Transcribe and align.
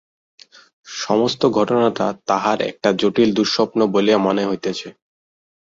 সমস্ত 0.97 1.41
ঘটনাটা 1.57 2.05
তাঁহার 2.27 2.59
একটা 2.69 2.89
জটিল 3.01 3.29
দুঃস্বপ্ন 3.37 3.79
বলিয়া 3.93 4.17
মনে 4.17 4.43
হইতেছে। 4.45 4.87